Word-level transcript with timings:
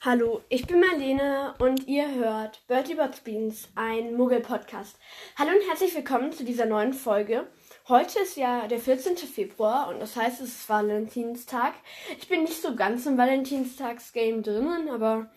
Hallo, 0.00 0.42
ich 0.48 0.64
bin 0.64 0.78
Marlene 0.78 1.56
und 1.58 1.88
ihr 1.88 2.14
hört 2.14 2.64
Bertie 2.68 2.94
Bots 2.94 3.18
Beans, 3.18 3.68
ein 3.74 4.14
Muggel-Podcast. 4.14 4.96
Hallo 5.36 5.50
und 5.50 5.68
herzlich 5.68 5.92
willkommen 5.92 6.30
zu 6.30 6.44
dieser 6.44 6.66
neuen 6.66 6.92
Folge. 6.92 7.48
Heute 7.88 8.20
ist 8.20 8.36
ja 8.36 8.68
der 8.68 8.78
14. 8.78 9.16
Februar 9.16 9.88
und 9.88 9.98
das 9.98 10.14
heißt, 10.14 10.40
es 10.40 10.50
ist 10.50 10.68
Valentinstag. 10.68 11.74
Ich 12.16 12.28
bin 12.28 12.44
nicht 12.44 12.62
so 12.62 12.76
ganz 12.76 13.06
im 13.06 13.18
Valentinstags-Game 13.18 14.44
drinnen, 14.44 14.88
aber 14.88 15.32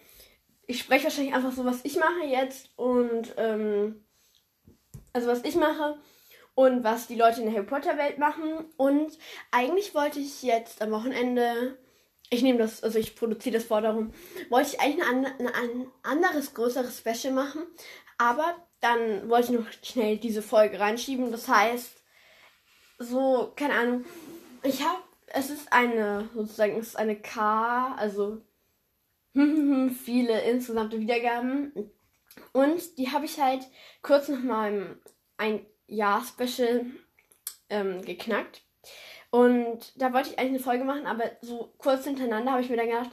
ich 0.67 0.77
spreche 0.77 1.05
wahrscheinlich 1.05 1.33
einfach 1.33 1.53
so, 1.53 1.65
was 1.65 1.83
ich 1.83 1.97
mache 1.97 2.27
jetzt 2.27 2.69
und, 2.75 3.33
ähm, 3.37 4.05
also 5.11 5.27
was 5.27 5.43
ich 5.43 5.55
mache 5.55 5.97
und 6.53 6.83
was 6.83 7.07
die 7.07 7.15
Leute 7.15 7.39
in 7.39 7.47
der 7.47 7.55
Harry 7.55 7.65
Potter-Welt 7.65 8.19
machen. 8.19 8.65
Und 8.77 9.17
eigentlich 9.49 9.95
wollte 9.95 10.19
ich 10.19 10.43
jetzt 10.43 10.83
am 10.83 10.91
Wochenende 10.91 11.79
ich 12.33 12.41
nehme 12.41 12.57
das, 12.57 12.81
also 12.81 12.97
ich 12.97 13.15
produziere 13.15 13.57
das 13.57 13.65
vor 13.65 13.81
darum, 13.81 14.11
wollte 14.49 14.69
ich 14.69 14.79
eigentlich 14.79 15.05
ein, 15.05 15.25
ein 15.25 15.87
anderes, 16.01 16.53
größeres 16.53 16.97
Special 16.97 17.33
machen, 17.33 17.61
aber 18.17 18.55
dann 18.79 19.29
wollte 19.29 19.53
ich 19.53 19.59
noch 19.59 19.67
schnell 19.83 20.17
diese 20.17 20.41
Folge 20.41 20.79
reinschieben. 20.79 21.31
Das 21.31 21.49
heißt, 21.49 22.01
so, 22.99 23.51
keine 23.55 23.73
Ahnung, 23.73 24.05
ich 24.63 24.81
habe, 24.81 25.01
es 25.27 25.49
ist 25.49 25.73
eine, 25.73 26.29
sozusagen, 26.33 26.79
es 26.79 26.87
ist 26.89 26.95
eine 26.95 27.19
K, 27.19 27.95
also 27.95 28.41
viele 29.33 30.41
insgesamte 30.41 30.99
Wiedergaben. 30.99 31.91
Und 32.53 32.97
die 32.97 33.11
habe 33.11 33.25
ich 33.25 33.39
halt 33.41 33.65
kurz 34.01 34.29
nach 34.29 34.41
meinem 34.41 35.01
ein 35.35 35.65
Jahr 35.85 36.23
Special 36.23 36.85
ähm, 37.69 38.01
geknackt. 38.03 38.63
Und 39.31 39.93
da 39.95 40.13
wollte 40.13 40.29
ich 40.29 40.39
eigentlich 40.39 40.55
eine 40.55 40.59
Folge 40.59 40.83
machen, 40.83 41.07
aber 41.07 41.23
so 41.41 41.73
kurz 41.77 42.03
hintereinander 42.03 42.51
habe 42.51 42.61
ich 42.61 42.69
mir 42.69 42.77
dann 42.77 42.89
gedacht, 42.89 43.11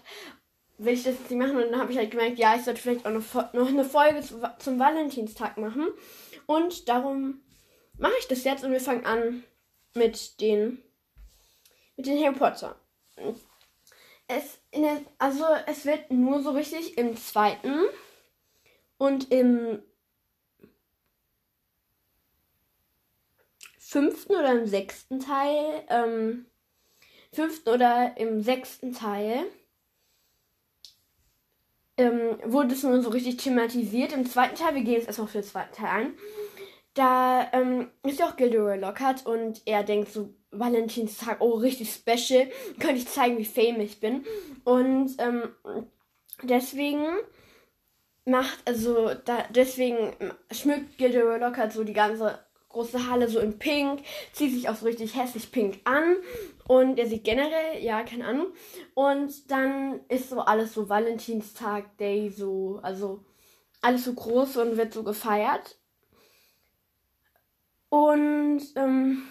will 0.77 0.95
ich 0.95 1.05
das 1.05 1.15
jetzt 1.15 1.31
nicht 1.31 1.39
machen? 1.39 1.57
Und 1.57 1.71
dann 1.71 1.81
habe 1.81 1.93
ich 1.93 1.99
halt 1.99 2.11
gemerkt, 2.11 2.39
ja, 2.39 2.57
ich 2.57 2.65
sollte 2.65 2.81
vielleicht 2.81 3.07
auch 3.07 3.13
noch, 3.53 3.69
eine 3.69 3.85
Folge 3.85 4.21
zu, 4.21 4.41
zum 4.59 4.79
Valentinstag 4.79 5.57
machen. 5.59 5.88
Und 6.47 6.88
darum 6.88 7.41
mache 7.97 8.15
ich 8.19 8.27
das 8.29 8.45
jetzt 8.45 8.65
und 8.65 8.73
wir 8.73 8.80
fangen 8.80 9.07
an 9.07 9.45
mit 9.95 10.41
den, 10.41 10.83
mit 11.97 12.07
den 12.07 12.23
Harry 12.23 12.35
Potter. 12.35 12.77
Es, 14.27 14.60
der, 14.75 15.01
also 15.19 15.45
es 15.66 15.87
wird 15.87 16.10
nur 16.10 16.43
so 16.43 16.51
richtig 16.51 16.99
im 16.99 17.16
zweiten 17.16 17.75
und 18.99 19.30
im 19.30 19.82
fünften 23.89 24.37
oder 24.37 24.53
im 24.53 24.67
sechsten 24.67 25.19
Teil, 25.19 25.83
ähm, 25.89 26.45
fünften 27.33 27.71
oder 27.71 28.19
im 28.19 28.43
sechsten 28.43 28.93
Teil, 28.93 29.47
ähm, 31.97 32.39
wurde 32.45 32.75
es 32.75 32.83
nur 32.83 33.01
so 33.01 33.09
richtig 33.09 33.39
thematisiert. 33.39 34.13
Im 34.13 34.27
zweiten 34.27 34.57
Teil, 34.57 34.75
wir 34.75 34.83
gehen 34.83 34.93
jetzt 34.93 35.07
erstmal 35.07 35.29
für 35.29 35.39
den 35.39 35.49
zweiten 35.49 35.75
Teil 35.75 35.89
ein, 35.89 36.15
da 36.93 37.49
ähm, 37.53 37.91
ist 38.03 38.19
ja 38.19 38.29
auch 38.29 38.37
Gilderoy 38.37 38.79
Lockhart 38.79 39.25
und 39.25 39.63
er 39.65 39.83
denkt 39.85 40.13
so, 40.13 40.35
Valentinstag, 40.51 41.41
oh, 41.41 41.55
richtig 41.55 41.91
special, 41.91 42.47
könnte 42.79 42.97
ich 42.97 43.09
zeigen, 43.09 43.39
wie 43.39 43.45
famous 43.47 43.85
ich 43.85 44.01
bin. 44.01 44.25
Und 44.65 45.16
ähm, 45.19 45.55
deswegen 46.43 47.07
macht, 48.27 48.59
also 48.66 49.15
da, 49.25 49.45
deswegen 49.49 50.15
schmückt 50.51 50.99
Gilderoy 50.99 51.39
Lockhart 51.39 51.73
so 51.73 51.85
die 51.85 51.95
ganze 51.95 52.39
große 52.69 53.09
Halle 53.09 53.29
so 53.29 53.41
in 53.41 53.59
Pink, 53.59 54.02
zieht 54.33 54.52
sich 54.52 54.69
auch 54.69 54.74
so 54.74 54.87
richtig 54.87 55.16
hässlich 55.16 55.51
pink 55.51 55.80
an 55.85 56.16
und 56.66 56.99
er 56.99 57.07
sieht 57.07 57.25
generell, 57.25 57.83
ja, 57.83 58.02
keine 58.02 58.27
Ahnung. 58.27 58.49
Und 58.95 59.51
dann 59.51 60.01
ist 60.09 60.30
so 60.30 60.41
alles 60.41 60.75
so 60.75 60.88
Valentinstag 60.88 61.97
Day 61.99 62.30
so, 62.30 62.80
also 62.83 63.25
alles 63.80 64.05
so 64.05 64.12
groß 64.12 64.59
und 64.59 64.77
wird 64.77 64.93
so 64.93 65.03
gefeiert. 65.03 65.78
Und 67.88 68.60
ähm, 68.77 69.22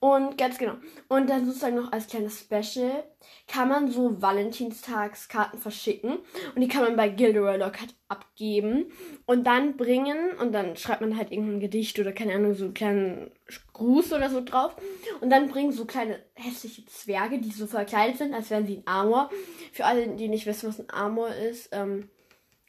und 0.00 0.38
ganz 0.38 0.58
genau. 0.58 0.74
Und 1.08 1.28
dann 1.28 1.44
sozusagen 1.44 1.74
noch 1.74 1.90
als 1.90 2.06
kleines 2.06 2.40
Special 2.40 3.04
kann 3.48 3.68
man 3.68 3.90
so 3.90 4.22
Valentinstagskarten 4.22 5.58
verschicken. 5.58 6.18
Und 6.54 6.60
die 6.60 6.68
kann 6.68 6.82
man 6.82 6.94
bei 6.94 7.08
Gilderoy 7.08 7.56
Lockhart 7.56 7.94
abgeben. 8.06 8.92
Und 9.26 9.44
dann 9.44 9.76
bringen, 9.76 10.36
und 10.40 10.52
dann 10.52 10.76
schreibt 10.76 11.00
man 11.00 11.16
halt 11.16 11.32
irgendein 11.32 11.58
Gedicht 11.58 11.98
oder 11.98 12.12
keine 12.12 12.34
Ahnung, 12.34 12.54
so 12.54 12.66
einen 12.66 12.74
kleinen 12.74 13.30
Gruß 13.72 14.12
oder 14.12 14.30
so 14.30 14.42
drauf. 14.44 14.76
Und 15.20 15.30
dann 15.30 15.48
bringen 15.48 15.72
so 15.72 15.84
kleine 15.84 16.20
hässliche 16.34 16.86
Zwerge, 16.86 17.40
die 17.40 17.50
so 17.50 17.66
verkleidet 17.66 18.18
sind, 18.18 18.34
als 18.34 18.50
wären 18.50 18.66
sie 18.66 18.76
ein 18.78 18.86
Amor. 18.86 19.30
Für 19.72 19.84
alle, 19.84 20.06
die 20.08 20.28
nicht 20.28 20.46
wissen, 20.46 20.68
was 20.68 20.78
ein 20.78 20.90
Amor 20.90 21.34
ist, 21.34 21.70
ähm, 21.72 22.08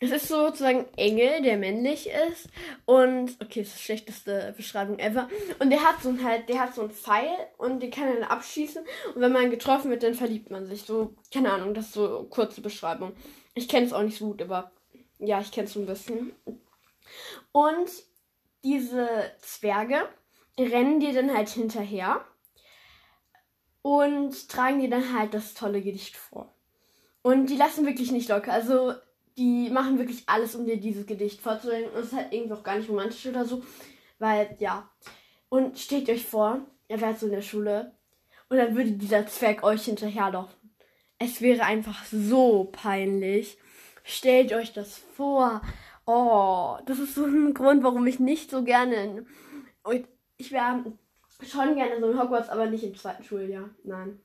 es 0.01 0.11
ist 0.11 0.29
sozusagen 0.29 0.85
Engel, 0.95 1.41
der 1.41 1.57
männlich 1.57 2.09
ist. 2.29 2.47
Und, 2.85 3.35
okay, 3.41 3.61
das 3.61 3.69
ist 3.69 3.79
die 3.79 3.83
schlechteste 3.83 4.53
Beschreibung 4.55 4.97
ever. 4.97 5.27
Und 5.59 5.69
der 5.71 5.83
hat 5.83 6.01
so 6.01 6.09
ein 6.09 6.23
halt, 6.23 6.47
der 6.47 6.61
hat 6.61 6.73
so 6.73 6.81
einen 6.81 6.91
Pfeil 6.91 7.31
und 7.57 7.81
den 7.81 7.91
kann 7.91 8.07
er 8.07 8.15
dann 8.15 8.29
abschießen. 8.29 8.83
Und 9.13 9.21
wenn 9.21 9.33
man 9.33 9.49
getroffen 9.51 9.91
wird, 9.91 10.03
dann 10.03 10.13
verliebt 10.13 10.51
man 10.51 10.65
sich. 10.65 10.83
So, 10.83 11.15
keine 11.33 11.51
Ahnung, 11.51 11.73
das 11.73 11.87
ist 11.87 11.93
so 11.93 12.25
kurze 12.29 12.61
Beschreibung. 12.61 13.13
Ich 13.55 13.67
kenne 13.67 13.85
es 13.85 13.93
auch 13.93 14.03
nicht 14.03 14.17
so 14.17 14.27
gut, 14.27 14.41
aber 14.41 14.71
ja, 15.19 15.41
ich 15.41 15.51
kenne 15.51 15.67
es 15.67 15.73
so 15.73 15.81
ein 15.81 15.85
bisschen. 15.85 16.31
Und 17.51 17.89
diese 18.63 19.09
Zwerge 19.39 20.07
rennen 20.57 21.01
dir 21.01 21.13
dann 21.13 21.35
halt 21.35 21.49
hinterher 21.49 22.23
und 23.81 24.49
tragen 24.49 24.79
dir 24.79 24.89
dann 24.89 25.17
halt 25.17 25.33
das 25.33 25.53
tolle 25.53 25.81
Gedicht 25.81 26.15
vor. 26.15 26.53
Und 27.21 27.47
die 27.47 27.57
lassen 27.57 27.85
wirklich 27.85 28.11
nicht 28.11 28.29
locker. 28.29 28.53
Also 28.53 28.93
die 29.37 29.69
machen 29.69 29.97
wirklich 29.97 30.23
alles, 30.27 30.55
um 30.55 30.65
dir 30.65 30.77
dieses 30.77 31.05
Gedicht 31.05 31.41
vorzulegen. 31.41 31.89
Und 31.91 31.99
es 31.99 32.07
ist 32.07 32.13
halt 32.13 32.33
irgendwie 32.33 32.53
auch 32.53 32.63
gar 32.63 32.77
nicht 32.77 32.89
romantisch 32.89 33.25
oder 33.25 33.45
so. 33.45 33.63
Weil, 34.17 34.55
ja. 34.59 34.89
Und 35.49 35.79
stellt 35.79 36.09
euch 36.09 36.25
vor, 36.25 36.59
ihr 36.87 37.01
wärt 37.01 37.19
so 37.19 37.25
in 37.25 37.31
der 37.31 37.41
Schule 37.41 37.93
und 38.49 38.57
dann 38.57 38.75
würde 38.75 38.91
dieser 38.91 39.25
Zwerg 39.27 39.63
euch 39.63 39.85
hinterherlaufen. 39.85 40.55
Es 41.17 41.41
wäre 41.41 41.63
einfach 41.63 42.05
so 42.05 42.69
peinlich. 42.71 43.57
Stellt 44.03 44.53
euch 44.53 44.73
das 44.73 44.97
vor. 44.97 45.61
Oh, 46.05 46.77
das 46.85 46.99
ist 46.99 47.15
so 47.15 47.25
ein 47.25 47.53
Grund, 47.53 47.83
warum 47.83 48.07
ich 48.07 48.19
nicht 48.19 48.49
so 48.49 48.63
gerne. 48.63 48.95
In, 49.03 49.27
ich 50.37 50.51
wäre 50.51 50.83
schon 51.43 51.75
gerne 51.75 51.99
so 51.99 52.11
in 52.11 52.19
Hogwarts, 52.19 52.49
aber 52.49 52.65
nicht 52.65 52.83
im 52.83 52.95
zweiten 52.95 53.23
Schuljahr. 53.23 53.69
Nein. 53.83 54.19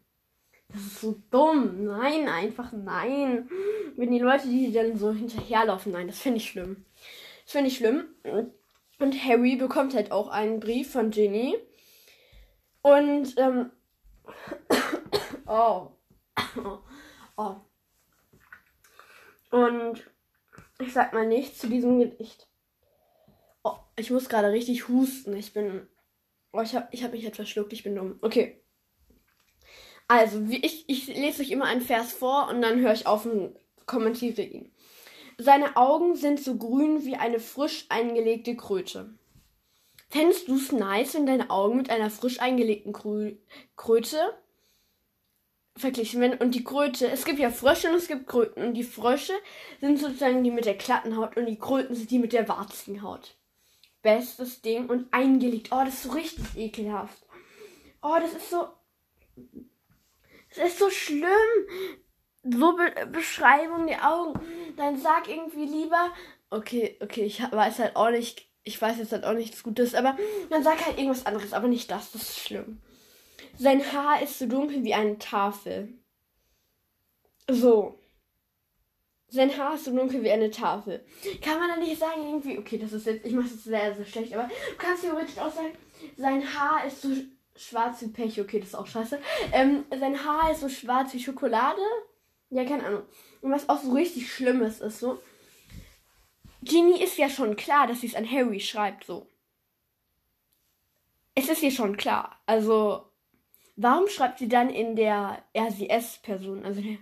Das 0.68 0.80
ist 0.80 1.00
so 1.00 1.20
dumm. 1.30 1.84
Nein, 1.84 2.28
einfach 2.28 2.72
nein. 2.72 3.48
Wenn 3.96 4.10
die 4.10 4.18
Leute, 4.18 4.48
die 4.48 4.72
dann 4.72 4.98
so 4.98 5.12
hinterherlaufen, 5.12 5.92
nein, 5.92 6.06
das 6.06 6.18
finde 6.18 6.38
ich 6.38 6.48
schlimm. 6.48 6.84
Das 7.44 7.52
finde 7.52 7.68
ich 7.68 7.76
schlimm. 7.76 8.06
Und 8.98 9.24
Harry 9.24 9.56
bekommt 9.56 9.94
halt 9.94 10.12
auch 10.12 10.28
einen 10.28 10.60
Brief 10.60 10.92
von 10.92 11.10
Ginny. 11.10 11.56
Und, 12.82 13.34
ähm, 13.38 13.70
oh. 15.46 15.90
oh. 17.36 17.56
Und 19.50 20.10
ich 20.80 20.92
sag 20.92 21.12
mal 21.12 21.26
nichts 21.26 21.58
zu 21.58 21.68
diesem 21.68 22.00
Gedicht. 22.00 22.48
Oh, 23.62 23.76
ich 23.96 24.10
muss 24.10 24.28
gerade 24.28 24.50
richtig 24.50 24.88
husten. 24.88 25.36
Ich 25.36 25.52
bin. 25.52 25.86
Oh, 26.52 26.60
ich 26.60 26.74
habe 26.74 26.88
ich 26.90 27.04
hab 27.04 27.12
mich 27.12 27.22
jetzt 27.22 27.36
verschluckt. 27.36 27.72
Ich 27.72 27.84
bin 27.84 27.94
dumm. 27.94 28.18
Okay. 28.20 28.63
Also, 30.08 30.42
ich, 30.50 30.84
ich 30.88 31.06
lese 31.06 31.42
euch 31.42 31.50
immer 31.50 31.64
einen 31.64 31.80
Vers 31.80 32.12
vor 32.12 32.48
und 32.48 32.62
dann 32.62 32.80
höre 32.80 32.92
ich 32.92 33.06
auf 33.06 33.24
und 33.24 33.56
kommentiere 33.86 34.42
ihn. 34.42 34.70
Seine 35.38 35.76
Augen 35.76 36.14
sind 36.14 36.40
so 36.40 36.56
grün 36.56 37.04
wie 37.04 37.16
eine 37.16 37.40
frisch 37.40 37.86
eingelegte 37.88 38.56
Kröte. 38.56 39.14
Fändest 40.10 40.46
du 40.46 40.56
es 40.56 40.70
nice, 40.70 41.14
wenn 41.14 41.26
deine 41.26 41.50
Augen 41.50 41.76
mit 41.76 41.90
einer 41.90 42.08
frisch 42.08 42.38
eingelegten 42.40 42.92
Krö 42.92 43.32
Kröte 43.76 44.38
verglichen 45.76 46.20
werden? 46.20 46.38
Und 46.38 46.54
die 46.54 46.62
Kröte, 46.62 47.10
es 47.10 47.24
gibt 47.24 47.40
ja 47.40 47.50
Frösche 47.50 47.88
und 47.88 47.96
es 47.96 48.06
gibt 48.06 48.28
Kröten. 48.28 48.62
Und 48.62 48.74
die 48.74 48.84
Frösche 48.84 49.32
sind 49.80 49.98
sozusagen 49.98 50.44
die 50.44 50.52
mit 50.52 50.66
der 50.66 50.74
glatten 50.74 51.16
Haut 51.16 51.36
und 51.36 51.46
die 51.46 51.58
Kröten 51.58 51.96
sind 51.96 52.12
die 52.12 52.20
mit 52.20 52.32
der 52.32 52.48
warzigen 52.48 53.02
Haut. 53.02 53.34
Bestes 54.02 54.62
Ding 54.62 54.88
und 54.88 55.12
eingelegt. 55.12 55.70
Oh, 55.72 55.82
das 55.84 55.94
ist 55.94 56.02
so 56.04 56.12
richtig 56.12 56.44
ekelhaft. 56.54 57.24
Oh, 58.00 58.16
das 58.20 58.34
ist 58.34 58.50
so. 58.50 58.68
Es 60.56 60.72
ist 60.72 60.78
so 60.78 60.90
schlimm. 60.90 61.28
So 62.42 62.76
Be 62.76 63.06
Beschreibung 63.10 63.86
der 63.86 64.10
Augen. 64.10 64.38
Dann 64.76 64.98
sag 64.98 65.28
irgendwie 65.28 65.64
lieber, 65.64 66.12
okay, 66.50 66.96
okay, 67.00 67.22
ich 67.24 67.40
weiß 67.40 67.78
halt 67.78 67.96
auch 67.96 68.10
nicht, 68.10 68.48
ich 68.62 68.80
weiß 68.80 68.98
jetzt 68.98 69.12
halt 69.12 69.24
auch 69.24 69.34
nichts 69.34 69.62
Gutes, 69.62 69.94
aber 69.94 70.16
dann 70.50 70.62
sag 70.62 70.84
halt 70.84 70.98
irgendwas 70.98 71.26
anderes, 71.26 71.52
aber 71.52 71.68
nicht 71.68 71.90
das, 71.90 72.12
das 72.12 72.22
ist 72.22 72.40
schlimm. 72.40 72.80
Sein 73.56 73.92
Haar 73.92 74.22
ist 74.22 74.38
so 74.38 74.46
dunkel 74.46 74.84
wie 74.84 74.94
eine 74.94 75.18
Tafel. 75.18 75.94
So. 77.48 77.98
Sein 79.28 79.56
Haar 79.56 79.74
ist 79.74 79.84
so 79.84 79.94
dunkel 79.94 80.22
wie 80.22 80.30
eine 80.30 80.50
Tafel. 80.50 81.04
Kann 81.40 81.58
man 81.58 81.68
dann 81.68 81.80
nicht 81.80 81.98
sagen, 81.98 82.22
irgendwie, 82.22 82.58
okay, 82.58 82.78
das 82.78 82.92
ist 82.92 83.06
jetzt, 83.06 83.26
ich 83.26 83.32
mache 83.32 83.48
das 83.48 83.64
sehr, 83.64 83.94
sehr 83.94 84.04
schlecht, 84.04 84.34
aber 84.34 84.48
du 84.48 84.76
kannst 84.76 85.02
theoretisch 85.02 85.38
auch 85.38 85.52
sagen, 85.52 85.72
sein 86.16 86.42
Haar 86.54 86.86
ist 86.86 87.02
so 87.02 87.08
schwarz 87.56 88.02
wie 88.02 88.08
Pech. 88.08 88.40
Okay, 88.40 88.58
das 88.58 88.68
ist 88.68 88.74
auch 88.74 88.86
scheiße. 88.86 89.20
Ähm, 89.52 89.84
sein 89.98 90.24
Haar 90.24 90.50
ist 90.50 90.60
so 90.60 90.68
schwarz 90.68 91.12
wie 91.14 91.22
Schokolade. 91.22 91.80
Ja, 92.50 92.64
keine 92.64 92.84
Ahnung. 92.84 93.02
Und 93.40 93.50
was 93.50 93.68
auch 93.68 93.82
so 93.82 93.92
richtig 93.92 94.32
Schlimmes 94.32 94.80
ist, 94.80 95.00
so. 95.00 95.20
Ginny 96.62 97.02
ist 97.02 97.18
ja 97.18 97.28
schon 97.28 97.56
klar, 97.56 97.86
dass 97.86 98.00
sie 98.00 98.06
es 98.06 98.14
an 98.14 98.30
Harry 98.30 98.60
schreibt, 98.60 99.04
so. 99.04 99.26
Es 101.34 101.48
ist 101.48 101.62
ihr 101.62 101.72
schon 101.72 101.96
klar. 101.96 102.40
Also, 102.46 103.04
warum 103.76 104.08
schreibt 104.08 104.38
sie 104.38 104.48
dann 104.48 104.70
in 104.70 104.96
der 104.96 105.42
RCS-Person, 105.54 106.64
also 106.64 106.80
in 106.80 106.86
der 106.86 106.98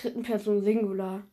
dritten 0.00 0.22
Person 0.22 0.62
Singular? 0.62 1.24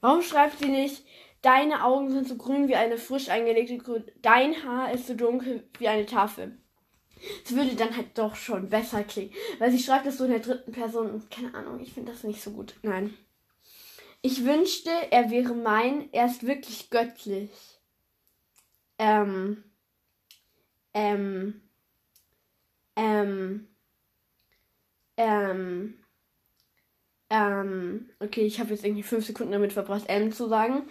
Warum 0.00 0.22
schreibt 0.22 0.58
sie 0.58 0.70
nicht, 0.70 1.04
deine 1.42 1.84
Augen 1.84 2.10
sind 2.10 2.26
so 2.26 2.36
grün 2.36 2.68
wie 2.68 2.76
eine 2.76 2.96
frisch 2.96 3.28
eingelegte 3.28 3.76
Grün, 3.76 4.10
dein 4.22 4.64
Haar 4.64 4.92
ist 4.92 5.06
so 5.06 5.14
dunkel 5.14 5.68
wie 5.78 5.88
eine 5.88 6.06
Tafel? 6.06 6.58
Es 7.44 7.54
würde 7.54 7.74
dann 7.74 7.96
halt 7.96 8.16
doch 8.16 8.34
schon 8.34 8.68
besser 8.68 9.02
klingen. 9.04 9.32
Weil 9.58 9.70
sie 9.70 9.78
schreibt 9.78 10.06
das 10.06 10.18
so 10.18 10.24
in 10.24 10.30
der 10.30 10.40
dritten 10.40 10.72
Person 10.72 11.10
und 11.10 11.30
keine 11.30 11.54
Ahnung, 11.54 11.80
ich 11.80 11.92
finde 11.92 12.12
das 12.12 12.24
nicht 12.24 12.42
so 12.42 12.50
gut. 12.50 12.74
Nein. 12.82 13.14
Ich 14.22 14.44
wünschte, 14.44 14.90
er 15.10 15.30
wäre 15.30 15.54
mein, 15.54 16.12
er 16.12 16.26
ist 16.26 16.46
wirklich 16.46 16.90
göttlich. 16.90 17.50
Ähm. 18.98 19.64
Ähm. 20.92 21.62
Ähm. 22.96 23.68
Ähm. 25.16 25.94
Ähm. 27.30 28.10
Okay, 28.18 28.42
ich 28.42 28.60
habe 28.60 28.70
jetzt 28.70 28.84
irgendwie 28.84 29.02
fünf 29.02 29.24
Sekunden 29.24 29.52
damit 29.52 29.72
verbracht, 29.72 30.08
M 30.08 30.32
zu 30.32 30.48
sagen. 30.48 30.82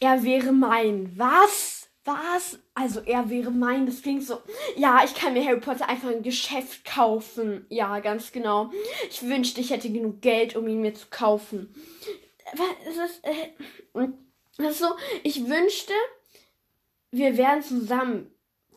Er 0.00 0.22
wäre 0.22 0.52
mein. 0.52 1.18
Was? 1.18 1.77
Was? 2.08 2.58
Also 2.72 3.00
er 3.00 3.28
wäre 3.28 3.50
mein. 3.50 3.84
Das 3.84 4.00
klingt 4.00 4.24
so. 4.24 4.38
Ja, 4.76 5.04
ich 5.04 5.14
kann 5.14 5.34
mir 5.34 5.44
Harry 5.44 5.60
Potter 5.60 5.88
einfach 5.90 6.08
ein 6.08 6.22
Geschäft 6.22 6.86
kaufen. 6.86 7.66
Ja, 7.68 7.98
ganz 8.00 8.32
genau. 8.32 8.70
Ich 9.10 9.22
wünschte, 9.22 9.60
ich 9.60 9.68
hätte 9.68 9.92
genug 9.92 10.22
Geld, 10.22 10.56
um 10.56 10.66
ihn 10.66 10.80
mir 10.80 10.94
zu 10.94 11.06
kaufen. 11.10 11.74
Was 12.54 13.10
ist, 13.10 13.24
äh, 13.24 14.08
das 14.56 14.70
ist 14.70 14.78
so, 14.78 14.86
ich 15.22 15.46
wünschte, 15.46 15.92
wir 17.10 17.36
wären 17.36 17.62
zusammen. 17.62 18.30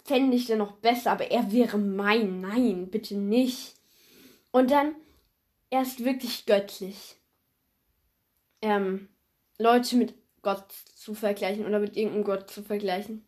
Fände 0.03 0.35
ich 0.35 0.47
dann 0.47 0.57
noch 0.57 0.73
besser, 0.73 1.11
aber 1.11 1.31
er 1.31 1.53
wäre 1.53 1.77
mein. 1.77 2.41
Nein, 2.41 2.89
bitte 2.89 3.15
nicht. 3.15 3.75
Und 4.51 4.71
dann, 4.71 4.93
er 5.69 5.83
ist 5.83 6.03
wirklich 6.03 6.45
göttlich. 6.45 7.15
Ähm, 8.61 9.07
Leute 9.57 9.95
mit 9.95 10.20
Gott 10.41 10.71
zu 10.95 11.13
vergleichen 11.13 11.65
oder 11.65 11.79
mit 11.79 11.97
irgendeinem 11.97 12.23
Gott 12.23 12.49
zu 12.49 12.63
vergleichen. 12.63 13.25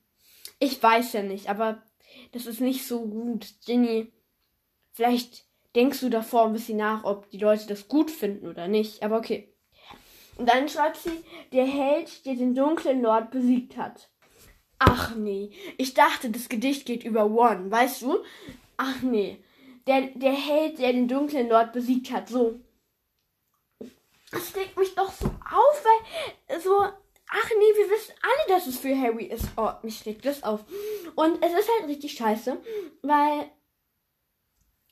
Ich 0.59 0.81
weiß 0.81 1.13
ja 1.13 1.23
nicht, 1.23 1.49
aber 1.49 1.83
das 2.31 2.45
ist 2.45 2.61
nicht 2.61 2.87
so 2.87 3.05
gut. 3.05 3.47
Ginny, 3.65 4.11
vielleicht 4.91 5.45
denkst 5.75 5.99
du 6.01 6.09
davor 6.09 6.45
ein 6.45 6.53
bisschen 6.53 6.77
nach, 6.77 7.03
ob 7.03 7.29
die 7.29 7.37
Leute 7.37 7.67
das 7.67 7.87
gut 7.87 8.11
finden 8.11 8.47
oder 8.47 8.67
nicht. 8.67 9.03
Aber 9.03 9.17
okay. 9.17 9.53
Und 10.37 10.49
dann 10.49 10.67
schreibt 10.67 10.97
sie, 10.97 11.23
der 11.51 11.65
Held, 11.65 12.25
der 12.25 12.35
den 12.35 12.55
dunklen 12.55 13.01
Lord 13.01 13.31
besiegt 13.31 13.77
hat. 13.77 14.09
Ach 14.79 15.15
nee, 15.15 15.51
ich 15.77 15.93
dachte, 15.93 16.29
das 16.29 16.49
Gedicht 16.49 16.85
geht 16.85 17.03
über 17.03 17.25
One, 17.25 17.71
weißt 17.71 18.01
du? 18.01 18.17
Ach 18.75 19.01
nee, 19.01 19.41
der, 19.87 20.07
der 20.15 20.33
Held, 20.33 20.79
der 20.79 20.91
den 20.91 21.07
dunklen 21.07 21.47
Lord 21.47 21.71
besiegt 21.71 22.11
hat, 22.11 22.27
so. 22.27 22.59
Das 24.31 24.55
regt 24.55 24.77
mich 24.77 24.95
doch 24.95 25.11
so 25.11 25.27
auf, 25.27 25.85
weil 25.85 26.59
so, 26.59 26.87
ach 27.33 27.49
nee, 27.49 27.77
wir 27.77 27.89
wissen 27.89 28.13
alle, 28.21 28.55
dass 28.55 28.67
es 28.67 28.77
für 28.77 28.95
Harry 28.95 29.25
ist. 29.25 29.47
Oh, 29.57 29.71
mich 29.81 30.05
regt 30.05 30.25
das 30.25 30.43
auf. 30.43 30.63
Und 31.15 31.43
es 31.43 31.51
ist 31.53 31.69
halt 31.77 31.89
richtig 31.89 32.13
scheiße, 32.13 32.61
weil 33.01 33.51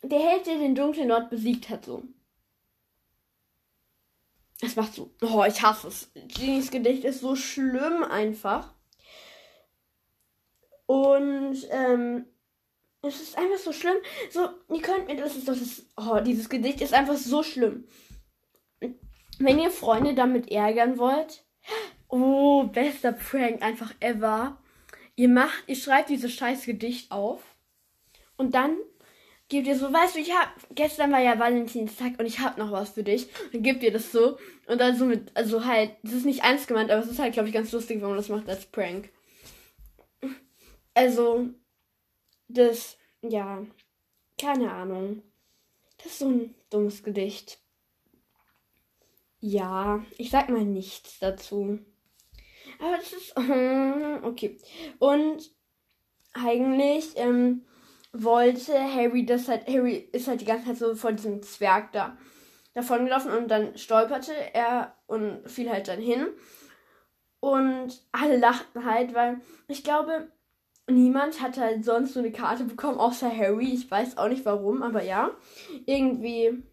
der 0.03 0.19
Held, 0.19 0.47
der 0.47 0.57
den 0.57 0.75
dunklen 0.75 1.09
Lord 1.09 1.29
besiegt 1.29 1.69
hat, 1.69 1.85
so. 1.85 2.03
Es 4.63 4.75
macht 4.75 4.93
so. 4.93 5.11
Oh, 5.21 5.43
ich 5.47 5.61
hasse 5.61 5.88
es. 5.88 6.11
Genies 6.13 6.69
Gedicht 6.69 7.03
ist 7.03 7.21
so 7.21 7.35
schlimm 7.35 8.03
einfach. 8.03 8.73
Und 10.85 11.57
ähm, 11.69 12.25
es 13.01 13.21
ist 13.21 13.37
einfach 13.37 13.57
so 13.57 13.71
schlimm. 13.71 13.97
So, 14.29 14.49
ihr 14.69 14.81
könnt 14.81 15.07
mir 15.07 15.15
das 15.15 15.35
ist 15.35 15.47
das. 15.47 15.85
Oh, 15.97 16.19
dieses 16.19 16.49
Gedicht 16.49 16.81
ist 16.81 16.94
einfach 16.94 17.17
so 17.17 17.41
schlimm. 17.41 17.87
Wenn 19.39 19.59
ihr 19.59 19.71
Freunde 19.71 20.13
damit 20.13 20.51
ärgern 20.51 20.97
wollt. 20.97 21.44
Oh, 22.11 22.65
bester 22.65 23.13
Prank 23.13 23.61
einfach 23.61 23.93
ever. 24.01 24.57
Ihr 25.15 25.29
macht, 25.29 25.63
ihr 25.67 25.77
schreibt 25.77 26.09
dieses 26.09 26.33
scheiß 26.33 26.65
Gedicht 26.65 27.09
auf. 27.09 27.41
Und 28.35 28.53
dann 28.53 28.75
gebt 29.47 29.65
ihr 29.65 29.77
so, 29.77 29.91
weißt 29.93 30.15
du, 30.15 30.19
ich 30.19 30.33
hab, 30.33 30.49
gestern 30.75 31.11
war 31.13 31.21
ja 31.21 31.39
Valentinstag 31.39 32.19
und 32.19 32.25
ich 32.25 32.39
hab 32.39 32.57
noch 32.57 32.71
was 32.71 32.91
für 32.91 33.03
dich. 33.03 33.29
Dann 33.53 33.63
gebt 33.63 33.81
ihr 33.81 33.93
das 33.93 34.11
so. 34.11 34.37
Und 34.67 34.81
dann 34.81 34.97
so 34.97 35.05
mit, 35.05 35.31
also 35.37 35.65
halt, 35.65 35.91
das 36.03 36.11
ist 36.13 36.25
nicht 36.25 36.43
eins 36.43 36.67
gemeint, 36.67 36.91
aber 36.91 37.01
es 37.01 37.09
ist 37.09 37.19
halt, 37.19 37.31
glaube 37.31 37.47
ich, 37.47 37.53
ganz 37.53 37.71
lustig, 37.71 38.01
wenn 38.01 38.09
man 38.09 38.17
das 38.17 38.29
macht 38.29 38.49
als 38.49 38.65
Prank. 38.65 39.09
Also, 40.93 41.49
das, 42.49 42.97
ja, 43.21 43.65
keine 44.37 44.69
Ahnung. 44.73 45.23
Das 45.97 46.07
ist 46.07 46.19
so 46.19 46.27
ein 46.27 46.55
dummes 46.69 47.03
Gedicht. 47.03 47.59
Ja, 49.39 50.03
ich 50.17 50.29
sag 50.29 50.49
mal 50.49 50.65
nichts 50.65 51.19
dazu. 51.19 51.79
Aber 52.81 52.98
das 52.98 53.13
ist, 53.13 53.38
okay. 54.24 54.57
Und 55.00 55.51
eigentlich, 56.33 57.13
ähm, 57.16 57.66
wollte 58.13 58.74
Harry 58.74 59.25
das 59.25 59.48
halt, 59.48 59.68
Harry 59.68 60.10
ist 60.12 60.28
halt 60.28 60.42
die 60.42 60.45
ganze 60.45 60.68
Zeit 60.68 60.78
so 60.78 60.95
vor 60.95 61.13
diesem 61.13 61.42
Zwerg 61.42 61.92
da 61.94 62.18
davon 62.74 63.06
gelaufen 63.06 63.31
und 63.31 63.50
dann 63.50 63.78
stolperte 63.78 64.33
er 64.54 64.95
und 65.07 65.50
fiel 65.50 65.69
halt 65.69 65.88
dann 65.88 66.01
hin. 66.01 66.28
Und 67.39 68.06
alle 68.12 68.38
lachten 68.38 68.86
halt, 68.86 69.13
weil 69.13 69.42
ich 69.68 69.83
glaube, 69.83 70.31
niemand 70.88 71.42
hat 71.42 71.57
halt 71.57 71.83
sonst 71.83 72.13
so 72.13 72.19
eine 72.19 72.31
Karte 72.31 72.66
bekommen, 72.66 73.00
außer 73.00 73.36
Harry. 73.36 73.74
Ich 73.74 73.89
weiß 73.89 74.18
auch 74.18 74.30
nicht 74.30 74.45
warum, 74.45 74.83
aber 74.83 75.04
ja. 75.04 75.31
Irgendwie. 75.86 76.63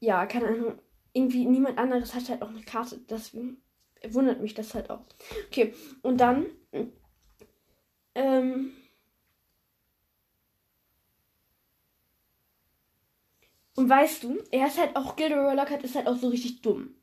Ja, 0.00 0.26
keine 0.26 0.48
Ahnung. 0.48 0.78
Irgendwie 1.12 1.44
niemand 1.44 1.78
anderes 1.78 2.14
hat 2.14 2.28
halt 2.28 2.42
auch 2.42 2.48
eine 2.48 2.62
Karte. 2.62 2.98
Deswegen 3.08 3.61
wundert 4.08 4.40
mich 4.40 4.54
das 4.54 4.74
halt 4.74 4.90
auch. 4.90 5.04
Okay, 5.48 5.74
und 6.02 6.18
dann. 6.18 6.46
Ähm, 8.14 8.72
Und 13.74 13.88
weißt 13.88 14.24
du, 14.24 14.42
er 14.50 14.66
ist 14.66 14.78
halt 14.78 14.96
auch, 14.96 15.16
Gilderoy 15.16 15.54
Lockhart 15.54 15.82
ist 15.82 15.94
halt 15.94 16.06
auch 16.06 16.16
so 16.16 16.28
richtig 16.28 16.62
dumm. 16.62 16.94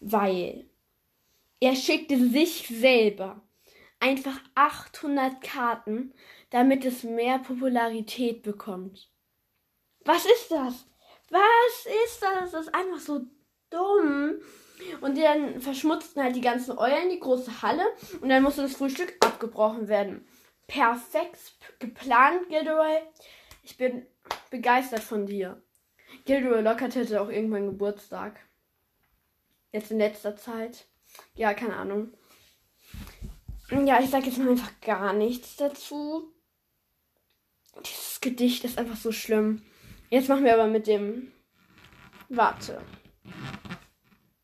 Weil 0.00 0.68
er 1.60 1.74
schickte 1.74 2.16
sich 2.28 2.68
selber 2.68 3.42
einfach 3.98 4.38
800 4.54 5.40
Karten, 5.40 6.12
damit 6.50 6.84
es 6.84 7.02
mehr 7.02 7.38
Popularität 7.38 8.42
bekommt. 8.42 9.10
Was 10.04 10.24
ist 10.24 10.50
das? 10.50 10.86
Was 11.30 11.86
ist 12.04 12.22
das? 12.22 12.52
Das 12.52 12.66
ist 12.66 12.74
einfach 12.74 13.00
so 13.00 13.26
dumm. 13.70 14.40
Und 15.00 15.18
dann 15.18 15.60
verschmutzten 15.60 16.22
halt 16.22 16.36
die 16.36 16.40
ganzen 16.40 16.78
Eulen 16.78 17.10
die 17.10 17.20
große 17.20 17.62
Halle 17.62 17.84
und 18.20 18.28
dann 18.28 18.42
musste 18.42 18.62
das 18.62 18.76
Frühstück 18.76 19.16
abgebrochen 19.20 19.88
werden. 19.88 20.26
Perfekt 20.66 21.38
geplant, 21.78 22.48
Gilderoy. 22.48 22.98
Ich 23.62 23.76
bin 23.76 24.06
begeistert 24.50 25.02
von 25.02 25.26
dir. 25.26 25.62
Gilderoy 26.24 26.60
Lockhart 26.60 26.94
hätte 26.94 27.20
auch 27.20 27.28
irgendwann 27.28 27.66
Geburtstag. 27.66 28.40
Jetzt 29.72 29.90
in 29.90 29.98
letzter 29.98 30.36
Zeit. 30.36 30.86
Ja, 31.34 31.54
keine 31.54 31.76
Ahnung. 31.76 32.12
Ja, 33.70 34.00
ich 34.00 34.10
sag 34.10 34.24
jetzt 34.24 34.38
mal 34.38 34.48
einfach 34.48 34.80
gar 34.80 35.12
nichts 35.12 35.56
dazu. 35.56 36.32
Dieses 37.84 38.20
Gedicht 38.20 38.64
ist 38.64 38.78
einfach 38.78 38.96
so 38.96 39.12
schlimm. 39.12 39.62
Jetzt 40.10 40.28
machen 40.28 40.44
wir 40.44 40.54
aber 40.54 40.66
mit 40.66 40.86
dem. 40.86 41.32
Warte. 42.28 42.80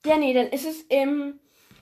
Ja, 0.04 0.18
nee, 0.18 0.34
dann 0.34 0.48
ist 0.48 0.66
es 0.66 0.82
im 0.82 1.38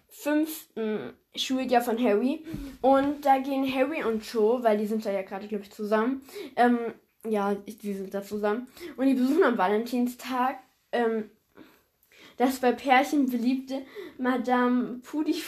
fünften 0.08 1.14
Schuljahr 1.34 1.82
von 1.82 2.02
Harry. 2.02 2.44
Und 2.80 3.24
da 3.24 3.38
gehen 3.38 3.74
Harry 3.74 4.04
und 4.04 4.24
Joe, 4.30 4.62
weil 4.62 4.78
die 4.78 4.86
sind 4.86 5.04
da 5.04 5.10
ja 5.10 5.22
gerade, 5.22 5.48
glaube 5.48 5.64
ich, 5.64 5.72
zusammen, 5.72 6.22
ähm, 6.56 6.78
ja, 7.28 7.54
die 7.54 7.94
sind 7.94 8.14
da 8.14 8.22
zusammen. 8.22 8.68
Und 8.96 9.06
die 9.06 9.14
besuchen 9.14 9.44
am 9.44 9.58
Valentinstag 9.58 10.58
ähm, 10.92 11.30
das 12.36 12.60
bei 12.60 12.72
Pärchen 12.72 13.30
beliebte 13.30 13.82
Madame 14.18 15.00
Pudi. 15.02 15.32
ich 15.32 15.46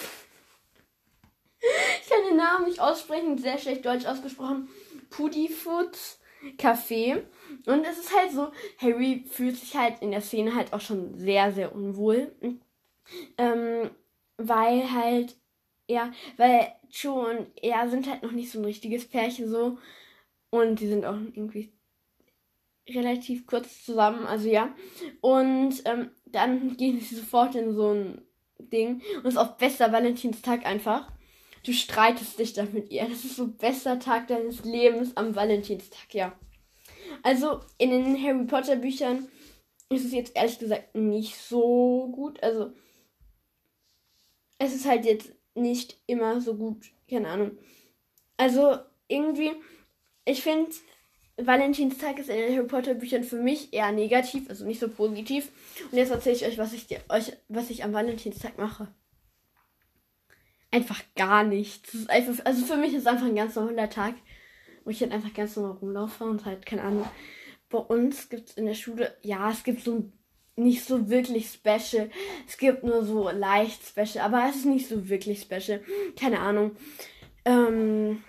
kann 2.09 2.25
den 2.29 2.37
Namen 2.37 2.67
nicht 2.67 2.81
aussprechen, 2.81 3.39
sehr 3.39 3.59
schlecht 3.59 3.85
deutsch 3.85 4.07
ausgesprochen. 4.07 4.69
Pudifoods 5.11 6.21
Café. 6.59 7.23
Und 7.67 7.85
es 7.85 7.99
ist 7.99 8.17
halt 8.17 8.33
so, 8.33 8.49
Harry 8.79 9.25
fühlt 9.29 9.57
sich 9.57 9.77
halt 9.77 10.03
in 10.03 10.11
der 10.11 10.21
Szene 10.21 10.55
halt 10.55 10.73
auch 10.73 10.81
schon 10.81 11.17
sehr, 11.17 11.53
sehr 11.53 11.75
unwohl. 11.75 12.33
Ähm, 13.39 13.91
weil 14.37 14.91
halt, 14.93 15.37
ja, 15.89 16.13
weil 16.37 16.73
Joe 16.91 17.37
und 17.37 17.47
er 17.63 17.89
sind 17.89 18.09
halt 18.09 18.23
noch 18.23 18.33
nicht 18.33 18.51
so 18.51 18.59
ein 18.59 18.65
richtiges 18.65 19.07
Pärchen 19.07 19.49
so. 19.49 19.79
Und 20.51 20.81
die 20.81 20.89
sind 20.89 21.05
auch 21.05 21.15
irgendwie. 21.15 21.73
relativ 22.89 23.47
kurz 23.47 23.85
zusammen, 23.85 24.27
also 24.27 24.49
ja. 24.49 24.75
Und 25.21 25.83
ähm, 25.87 26.11
dann 26.27 26.77
gehen 26.77 27.01
sie 27.01 27.15
sofort 27.15 27.55
in 27.55 27.75
so 27.75 27.93
ein 27.95 28.23
Ding. 28.59 29.03
Und 29.17 29.27
es 29.27 29.35
ist 29.35 29.39
auch 29.39 29.57
bester 29.57 29.93
Valentinstag 29.93 30.67
einfach. 30.67 31.11
Du 31.65 31.73
streitest 31.73 32.39
dich 32.39 32.53
dann 32.53 32.73
mit 32.75 32.91
ihr. 32.91 33.07
Das 33.09 33.25
ist 33.25 33.37
so 33.37 33.49
bester 33.49 33.99
Tag 33.99 34.29
deines 34.29 34.65
Lebens 34.65 35.17
am 35.17 35.35
Valentinstag, 35.35 36.13
ja. 36.13 36.39
Also 37.23 37.61
in 37.79 37.91
den 37.91 38.23
Harry 38.23 38.45
Potter 38.45 38.77
Büchern 38.77 39.29
ist 39.89 40.05
es 40.05 40.13
jetzt 40.13 40.37
ehrlich 40.37 40.59
gesagt 40.59 40.95
nicht 40.95 41.37
so 41.37 42.11
gut. 42.13 42.43
Also 42.43 42.73
es 44.65 44.75
ist 44.75 44.87
halt 44.87 45.05
jetzt 45.05 45.33
nicht 45.55 45.99
immer 46.07 46.41
so 46.41 46.55
gut. 46.55 46.91
Keine 47.09 47.29
Ahnung. 47.29 47.53
Also 48.37 48.79
irgendwie, 49.09 49.53
ich 50.25 50.43
finde, 50.43 50.71
Valentinstag 51.37 52.19
ist 52.19 52.29
in 52.29 52.37
den 52.37 52.57
Harry 52.57 52.67
Potter 52.67 52.95
Büchern 52.95 53.25
für 53.25 53.41
mich 53.41 53.73
eher 53.73 53.93
negativ, 53.93 54.49
also 54.49 54.65
nicht 54.65 54.81
so 54.81 54.89
positiv. 54.89 55.51
Und 55.91 55.99
jetzt 55.99 56.11
erzähle 56.11 56.37
ich 56.37 56.47
euch, 56.47 56.59
was 56.59 56.73
ich 56.73 56.87
euch, 57.09 57.33
was 57.49 57.71
ich 57.71 57.85
am 57.85 57.93
Valentinstag 57.93 58.59
mache. 58.59 58.89
Einfach 60.71 61.03
gar 61.17 61.45
nichts. 61.45 62.09
Einfach, 62.09 62.45
also 62.45 62.65
für 62.65 62.77
mich 62.77 62.95
ist 62.95 63.07
einfach 63.07 63.27
ein 63.27 63.37
ganz 63.37 63.55
normaler 63.55 63.91
Tag, 63.91 64.15
wo 64.85 64.91
ich 64.91 65.01
halt 65.01 65.13
einfach 65.13 65.33
ganz 65.35 65.57
normal 65.57 65.77
rumlaufe 65.79 66.25
und 66.25 66.45
halt, 66.45 66.67
keine 66.67 66.83
Ahnung. 66.83 67.09
Bei 67.69 67.79
uns 67.79 68.29
gibt 68.29 68.51
es 68.51 68.57
in 68.57 68.67
der 68.67 68.75
Schule, 68.75 69.17
ja, 69.23 69.51
es 69.51 69.65
gibt 69.65 69.83
so 69.83 70.13
nicht 70.57 70.85
so 70.85 71.09
wirklich 71.11 71.49
special. 71.51 72.11
Es 72.47 72.57
gibt 72.59 72.85
nur 72.85 73.05
so 73.05 73.31
leicht 73.31 73.81
special, 73.85 74.25
aber 74.25 74.49
es 74.49 74.57
ist 74.57 74.67
nicht 74.67 74.89
so 74.89 75.09
wirklich 75.09 75.41
special. 75.41 75.83
Keine 76.17 76.41
Ahnung. 76.41 76.77
Ähm, 77.45 78.23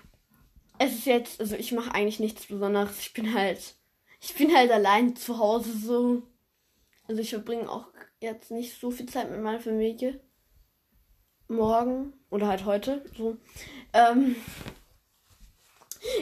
es 0.78 0.94
ist 0.94 1.06
jetzt, 1.06 1.40
also 1.40 1.56
ich 1.56 1.72
mache 1.72 1.94
eigentlich 1.94 2.20
nichts 2.20 2.46
Besonderes. 2.48 3.00
Ich 3.00 3.14
bin 3.14 3.34
halt, 3.34 3.76
ich 4.22 4.34
bin 4.36 4.56
halt 4.56 4.72
allein 4.72 5.16
zu 5.16 5.38
Hause 5.38 5.72
so. 5.78 6.24
Also 7.08 7.22
ich 7.22 7.30
verbringe 7.30 7.70
auch 7.70 7.88
jetzt 8.20 8.52
nicht 8.52 8.80
so 8.80 8.92
viel 8.92 9.06
Zeit 9.06 9.30
mit 9.30 9.42
meiner 9.42 9.60
Familie. 9.60 10.20
Morgen 11.48 12.14
oder 12.32 12.48
halt 12.48 12.66
heute 12.66 13.06
so. 13.16 13.38
Ähm, 13.94 14.36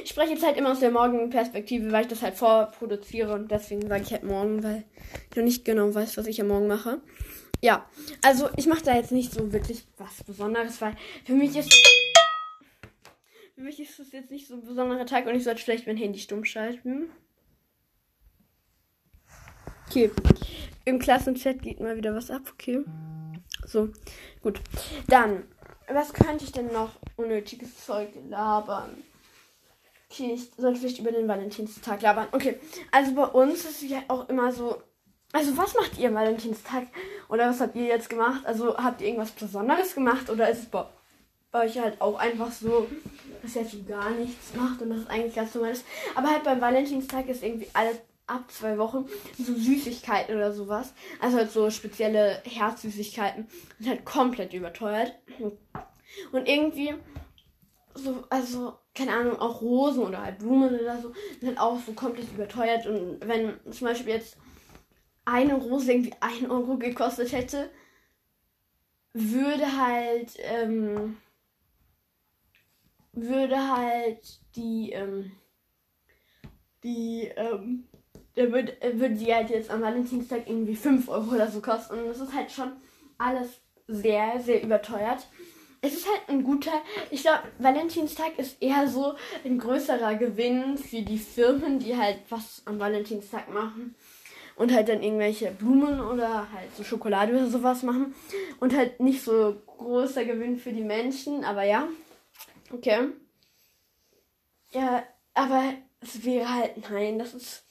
ich 0.03 0.09
spreche 0.09 0.33
jetzt 0.33 0.45
halt 0.45 0.57
immer 0.57 0.71
aus 0.71 0.79
der 0.79 0.91
morgigen 0.91 1.29
Perspektive, 1.29 1.91
weil 1.91 2.03
ich 2.03 2.07
das 2.07 2.21
halt 2.21 2.35
vorproduziere 2.35 3.33
und 3.33 3.51
deswegen 3.51 3.87
sage 3.87 4.03
ich 4.03 4.11
halt 4.11 4.23
morgen, 4.23 4.63
weil 4.63 4.83
ich 5.29 5.37
noch 5.37 5.43
nicht 5.43 5.65
genau 5.65 5.93
weiß, 5.93 6.17
was 6.17 6.27
ich 6.27 6.41
am 6.41 6.47
Morgen 6.47 6.67
mache. 6.67 7.01
Ja, 7.61 7.87
also 8.21 8.49
ich 8.57 8.67
mache 8.67 8.83
da 8.83 8.95
jetzt 8.95 9.11
nicht 9.11 9.31
so 9.31 9.53
wirklich 9.53 9.85
was 9.97 10.23
Besonderes, 10.23 10.81
weil 10.81 10.95
für 11.25 11.33
mich 11.33 11.55
ist 11.55 11.73
für 13.55 13.61
mich 13.61 13.79
ist 13.79 13.99
das 13.99 14.11
jetzt 14.11 14.31
nicht 14.31 14.47
so 14.47 14.55
ein 14.55 14.65
besonderer 14.65 15.05
Tag 15.05 15.25
und 15.27 15.35
ich 15.35 15.43
sollte 15.43 15.61
vielleicht 15.61 15.87
mein 15.87 15.95
Handy 15.95 16.19
stumm 16.19 16.43
schalten. 16.43 17.09
Okay. 19.87 20.11
Im 20.85 20.99
Klassenchat 20.99 21.61
geht 21.61 21.79
mal 21.79 21.95
wieder 21.95 22.13
was 22.15 22.31
ab, 22.31 22.41
okay. 22.51 22.83
So, 23.65 23.89
gut. 24.41 24.59
Dann, 25.07 25.43
was 25.87 26.11
könnte 26.13 26.43
ich 26.43 26.51
denn 26.51 26.73
noch 26.73 26.99
unnötiges 27.15 27.85
Zeug 27.85 28.09
labern? 28.27 29.03
Okay, 30.13 30.33
ich 30.35 30.51
sollte 30.57 30.79
vielleicht 30.79 30.99
über 30.99 31.11
den 31.11 31.27
Valentinstag 31.27 32.03
labern. 32.03 32.27
Okay, 32.33 32.59
also 32.91 33.15
bei 33.15 33.25
uns 33.25 33.65
ist 33.65 33.81
es 33.81 33.89
ja 33.89 34.03
auch 34.09 34.29
immer 34.29 34.51
so. 34.51 34.79
Also, 35.31 35.57
was 35.57 35.73
macht 35.73 35.97
ihr 35.97 36.09
am 36.09 36.13
Valentinstag? 36.13 36.85
Oder 37.29 37.49
was 37.49 37.59
habt 37.59 37.75
ihr 37.75 37.85
jetzt 37.85 38.11
gemacht? 38.11 38.45
Also, 38.45 38.77
habt 38.77 39.01
ihr 39.01 39.07
irgendwas 39.07 39.31
Besonderes 39.31 39.95
gemacht? 39.95 40.29
Oder 40.29 40.51
ist 40.51 40.59
es 40.59 40.65
bei, 40.67 40.85
bei 41.51 41.65
euch 41.65 41.79
halt 41.79 41.99
auch 41.99 42.19
einfach 42.19 42.51
so, 42.51 42.87
dass 43.41 43.55
ihr 43.55 43.63
jetzt 43.63 43.87
gar 43.87 44.11
nichts 44.11 44.53
macht 44.53 44.83
und 44.83 44.91
das 44.91 45.07
eigentlich 45.07 45.33
ganz 45.33 45.55
normal 45.55 45.71
ist? 45.71 45.85
Aber 46.13 46.29
halt 46.29 46.43
beim 46.43 46.61
Valentinstag 46.61 47.27
ist 47.27 47.41
irgendwie 47.41 47.69
alle 47.73 47.99
ab 48.27 48.43
zwei 48.51 48.77
Wochen 48.77 49.09
so 49.39 49.55
Süßigkeiten 49.55 50.35
oder 50.35 50.53
sowas. 50.53 50.93
Also 51.21 51.37
halt 51.37 51.51
so 51.51 51.71
spezielle 51.71 52.39
Herzsüßigkeiten. 52.45 53.47
Sind 53.79 53.89
halt 53.89 54.05
komplett 54.05 54.53
überteuert. 54.53 55.11
Und 56.31 56.47
irgendwie 56.47 56.93
so, 57.95 58.23
also, 58.29 58.73
keine 58.95 59.13
Ahnung, 59.13 59.39
auch 59.39 59.61
Rosen 59.61 60.03
oder 60.03 60.23
halt 60.23 60.39
Blumen 60.39 60.79
oder 60.79 61.01
so, 61.01 61.13
sind 61.39 61.49
halt 61.49 61.59
auch 61.59 61.79
so 61.79 61.93
komplett 61.93 62.31
überteuert. 62.31 62.85
Und 62.85 63.27
wenn 63.27 63.59
zum 63.71 63.87
Beispiel 63.87 64.13
jetzt 64.13 64.37
eine 65.25 65.55
Rose 65.55 65.91
irgendwie 65.91 66.13
ein 66.19 66.49
Euro 66.51 66.77
gekostet 66.77 67.31
hätte, 67.31 67.69
würde 69.13 69.65
halt, 69.77 70.33
ähm, 70.39 71.17
würde 73.13 73.75
halt 73.75 74.39
die, 74.55 74.91
ähm, 74.91 75.31
die, 76.83 77.31
ähm, 77.35 77.87
der 78.35 78.51
würde, 78.51 78.75
würde 78.93 79.15
die 79.15 79.33
halt 79.33 79.49
jetzt 79.49 79.69
am 79.69 79.81
Valentinstag 79.81 80.47
irgendwie 80.47 80.75
5 80.75 81.07
Euro 81.09 81.35
oder 81.35 81.49
so 81.49 81.61
kosten. 81.61 81.99
Und 81.99 82.07
das 82.07 82.19
ist 82.19 82.33
halt 82.33 82.51
schon 82.51 82.73
alles 83.17 83.61
sehr, 83.87 84.39
sehr 84.39 84.63
überteuert 84.63 85.27
es 85.83 85.95
ist 85.95 86.07
halt 86.09 86.21
ein 86.29 86.43
guter. 86.43 86.81
Ich 87.11 87.23
glaube, 87.23 87.43
Valentinstag 87.59 88.39
ist 88.39 88.61
eher 88.61 88.87
so 88.87 89.15
ein 89.43 89.59
größerer 89.59 90.15
Gewinn 90.15 90.77
für 90.77 91.01
die 91.01 91.19
Firmen, 91.19 91.77
die 91.79 91.97
halt 91.97 92.19
was 92.29 92.63
am 92.65 92.79
Valentinstag 92.79 93.53
machen. 93.53 93.93
Und 94.55 94.71
halt 94.71 94.87
dann 94.87 95.03
irgendwelche 95.03 95.51
Blumen 95.51 95.99
oder 95.99 96.47
halt 96.53 96.73
so 96.77 96.83
Schokolade 96.83 97.33
oder 97.33 97.47
sowas 97.47 97.83
machen. 97.83 98.15
Und 98.61 98.73
halt 98.73 99.01
nicht 99.01 99.23
so 99.23 99.61
großer 99.65 100.23
Gewinn 100.23 100.57
für 100.57 100.71
die 100.71 100.83
Menschen, 100.83 101.43
aber 101.43 101.63
ja. 101.63 101.87
Okay. 102.71 103.09
Ja, 104.71 105.03
aber 105.33 105.73
es 105.99 106.23
wäre 106.23 106.47
halt, 106.53 106.89
nein, 106.89 107.19
das 107.19 107.33
ist 107.33 107.62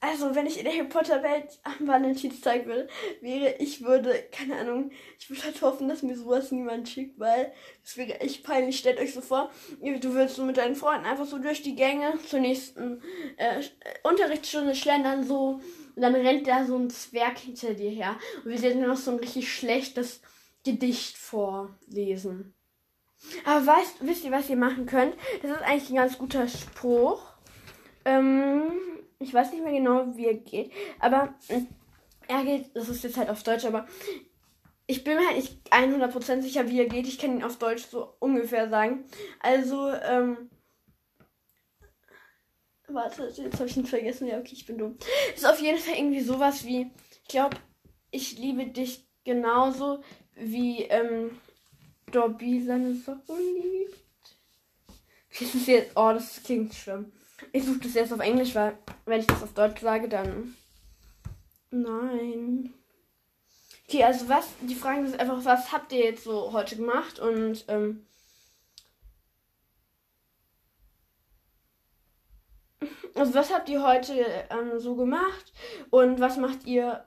also, 0.00 0.34
wenn 0.36 0.46
ich 0.46 0.58
in 0.58 0.64
der 0.64 0.74
Harry 0.74 0.86
Potter 0.86 1.24
Welt 1.24 1.58
am 1.64 1.88
Valentinstag 1.88 2.66
will, 2.66 2.88
wäre, 3.20 3.56
ich 3.58 3.82
würde, 3.82 4.14
keine 4.30 4.56
Ahnung, 4.56 4.92
ich 5.18 5.28
würde 5.28 5.42
halt 5.42 5.60
hoffen, 5.60 5.88
dass 5.88 6.02
mir 6.02 6.16
sowas 6.16 6.52
niemand 6.52 6.88
schickt, 6.88 7.18
weil 7.18 7.52
es 7.84 7.96
wäre 7.96 8.20
echt 8.20 8.44
peinlich. 8.44 8.78
Stellt 8.78 9.00
euch 9.00 9.12
so 9.12 9.20
vor, 9.20 9.50
du 9.80 10.14
würdest 10.14 10.36
so 10.36 10.44
mit 10.44 10.56
deinen 10.56 10.76
Freunden 10.76 11.04
einfach 11.04 11.26
so 11.26 11.38
durch 11.38 11.62
die 11.62 11.74
Gänge 11.74 12.16
zur 12.28 12.38
nächsten 12.38 13.02
äh, 13.38 13.60
Unterrichtsstunde 14.04 14.76
schlendern, 14.76 15.24
so, 15.24 15.60
und 15.96 16.02
dann 16.02 16.14
rennt 16.14 16.46
da 16.46 16.64
so 16.64 16.76
ein 16.76 16.90
Zwerg 16.90 17.38
hinter 17.38 17.74
dir 17.74 17.90
her 17.90 18.16
und 18.44 18.52
wir 18.52 18.58
dir 18.58 18.76
noch 18.76 18.96
so 18.96 19.10
ein 19.10 19.18
richtig 19.18 19.52
schlechtes 19.52 20.20
Gedicht 20.64 21.16
vorlesen. 21.16 22.54
Aber 23.44 23.66
weißt, 23.66 23.96
wisst 24.00 24.24
ihr, 24.24 24.30
was 24.30 24.48
ihr 24.48 24.56
machen 24.56 24.86
könnt? 24.86 25.16
Das 25.42 25.50
ist 25.50 25.62
eigentlich 25.62 25.90
ein 25.90 25.96
ganz 25.96 26.18
guter 26.18 26.46
Spruch. 26.46 27.20
Ähm, 28.04 28.70
ich 29.18 29.34
weiß 29.34 29.52
nicht 29.52 29.62
mehr 29.62 29.72
genau, 29.72 30.16
wie 30.16 30.26
er 30.26 30.34
geht. 30.34 30.72
Aber 31.00 31.34
hm, 31.48 31.66
er 32.28 32.44
geht, 32.44 32.74
das 32.74 32.88
ist 32.88 33.04
jetzt 33.04 33.16
halt 33.16 33.30
auf 33.30 33.42
Deutsch, 33.42 33.64
aber 33.64 33.86
ich 34.86 35.04
bin 35.04 35.16
mir 35.16 35.26
halt 35.26 35.36
nicht 35.36 35.70
100% 35.70 36.42
sicher, 36.42 36.68
wie 36.68 36.80
er 36.80 36.88
geht. 36.88 37.06
Ich 37.06 37.18
kann 37.18 37.36
ihn 37.36 37.44
auf 37.44 37.58
Deutsch 37.58 37.86
so 37.86 38.14
ungefähr 38.20 38.68
sagen. 38.68 39.04
Also, 39.40 39.90
ähm. 39.90 40.50
Warte, 42.88 43.30
jetzt 43.34 43.58
habe 43.58 43.68
ich 43.68 43.76
ihn 43.76 43.86
vergessen. 43.86 44.28
Ja, 44.28 44.38
okay, 44.38 44.54
ich 44.54 44.64
bin 44.64 44.78
dumm. 44.78 44.96
Ist 45.34 45.46
auf 45.46 45.60
jeden 45.60 45.78
Fall 45.78 45.96
irgendwie 45.96 46.22
sowas 46.22 46.64
wie, 46.64 46.90
ich 47.22 47.28
glaube, 47.28 47.58
ich 48.10 48.38
liebe 48.38 48.66
dich 48.66 49.06
genauso 49.24 50.02
wie, 50.34 50.84
ähm, 50.84 51.38
Dobby 52.10 52.62
seine 52.64 52.94
Socken 52.94 53.36
liebt. 53.54 53.98
Das 55.38 55.54
ist 55.54 55.66
jetzt, 55.66 55.92
oh, 55.96 56.12
das 56.12 56.42
klingt 56.42 56.74
schlimm. 56.74 57.12
Ich 57.52 57.64
suche 57.64 57.78
das 57.78 57.94
jetzt 57.94 58.12
auf 58.12 58.20
Englisch, 58.20 58.54
weil 58.54 58.76
wenn 59.06 59.20
ich 59.20 59.26
das 59.26 59.42
auf 59.42 59.54
Deutsch 59.54 59.80
sage, 59.80 60.08
dann. 60.08 60.56
Nein. 61.70 62.74
Okay, 63.86 64.04
also 64.04 64.28
was, 64.28 64.48
die 64.60 64.74
Frage 64.74 65.02
ist 65.02 65.18
einfach, 65.18 65.44
was 65.44 65.72
habt 65.72 65.92
ihr 65.92 66.04
jetzt 66.04 66.24
so 66.24 66.52
heute 66.52 66.76
gemacht 66.76 67.18
und 67.20 67.64
ähm, 67.68 68.06
also 73.14 73.34
was 73.34 73.52
habt 73.52 73.68
ihr 73.68 73.82
heute 73.82 74.12
ähm, 74.50 74.78
so 74.78 74.94
gemacht 74.94 75.52
und 75.90 76.20
was 76.20 76.36
macht 76.36 76.66
ihr? 76.66 77.04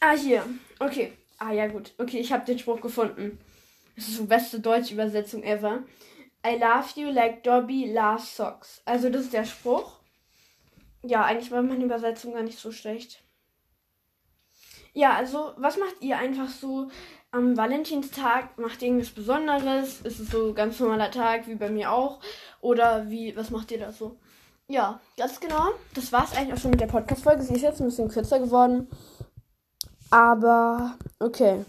Ah, 0.00 0.12
hier. 0.12 0.44
Okay. 0.78 1.12
Ah, 1.38 1.52
ja, 1.52 1.66
gut. 1.68 1.94
Okay, 1.98 2.18
ich 2.18 2.32
habe 2.32 2.44
den 2.44 2.58
Spruch 2.58 2.80
gefunden. 2.80 3.38
Das 3.98 4.06
ist 4.06 4.20
die 4.20 4.26
beste 4.26 4.60
deutsche 4.60 4.94
Übersetzung 4.94 5.42
ever. 5.42 5.82
I 6.46 6.56
love 6.56 6.88
you 6.94 7.10
like 7.10 7.42
Dobby 7.42 7.92
loves 7.92 8.36
socks. 8.36 8.80
Also 8.84 9.10
das 9.10 9.22
ist 9.22 9.32
der 9.32 9.44
Spruch. 9.44 9.98
Ja, 11.02 11.24
eigentlich 11.24 11.50
war 11.50 11.62
meine 11.62 11.84
Übersetzung 11.84 12.34
gar 12.34 12.44
nicht 12.44 12.60
so 12.60 12.70
schlecht. 12.70 13.24
Ja, 14.92 15.14
also 15.14 15.52
was 15.56 15.78
macht 15.78 15.96
ihr 16.00 16.16
einfach 16.16 16.48
so 16.48 16.90
am 17.32 17.56
Valentinstag? 17.56 18.56
Macht 18.56 18.82
ihr 18.82 18.88
irgendwas 18.88 19.10
Besonderes? 19.10 20.00
Ist 20.02 20.20
es 20.20 20.30
so 20.30 20.50
ein 20.50 20.54
ganz 20.54 20.78
normaler 20.78 21.10
Tag 21.10 21.48
wie 21.48 21.56
bei 21.56 21.68
mir 21.68 21.90
auch? 21.90 22.20
Oder 22.60 23.10
wie, 23.10 23.36
was 23.36 23.50
macht 23.50 23.72
ihr 23.72 23.80
da 23.80 23.90
so? 23.90 24.16
Ja, 24.68 25.00
ganz 25.16 25.40
genau. 25.40 25.70
Das 25.94 26.12
war 26.12 26.22
es 26.22 26.36
eigentlich 26.36 26.54
auch 26.54 26.58
schon 26.58 26.70
mit 26.70 26.80
der 26.80 26.86
Podcast-Folge. 26.86 27.42
Sie 27.42 27.54
ist 27.54 27.62
jetzt 27.62 27.80
ein 27.80 27.86
bisschen 27.88 28.08
kürzer 28.08 28.38
geworden. 28.38 28.86
Aber 30.10 30.96
okay. 31.18 31.64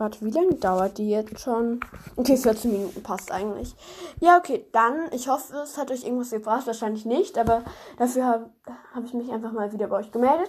Warte, 0.00 0.24
wie 0.24 0.30
lange 0.30 0.54
dauert 0.54 0.96
die 0.96 1.10
jetzt 1.10 1.40
schon? 1.40 1.78
Okay, 2.16 2.38
14 2.38 2.72
Minuten 2.72 3.02
passt 3.02 3.30
eigentlich. 3.30 3.76
Ja, 4.18 4.38
okay, 4.38 4.64
dann, 4.72 5.12
ich 5.12 5.28
hoffe, 5.28 5.54
es 5.58 5.76
hat 5.76 5.90
euch 5.90 6.04
irgendwas 6.04 6.30
gebracht. 6.30 6.66
Wahrscheinlich 6.66 7.04
nicht, 7.04 7.36
aber 7.36 7.64
dafür 7.98 8.24
habe 8.24 8.50
hab 8.94 9.04
ich 9.04 9.12
mich 9.12 9.30
einfach 9.30 9.52
mal 9.52 9.74
wieder 9.74 9.88
bei 9.88 9.98
euch 9.98 10.10
gemeldet. 10.10 10.48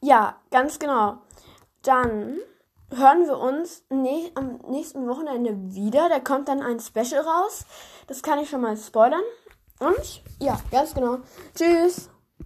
Ja, 0.00 0.36
ganz 0.52 0.78
genau. 0.78 1.18
Dann 1.82 2.38
hören 2.90 3.26
wir 3.26 3.36
uns 3.36 3.82
ne 3.90 4.30
am 4.36 4.60
nächsten 4.68 5.08
Wochenende 5.08 5.74
wieder. 5.74 6.08
Da 6.08 6.20
kommt 6.20 6.46
dann 6.46 6.62
ein 6.62 6.78
Special 6.78 7.20
raus. 7.20 7.64
Das 8.06 8.22
kann 8.22 8.38
ich 8.38 8.48
schon 8.48 8.60
mal 8.60 8.76
spoilern. 8.76 9.24
Und 9.80 10.22
ja, 10.38 10.60
ganz 10.70 10.94
genau. 10.94 11.18
Tschüss. 11.56 12.10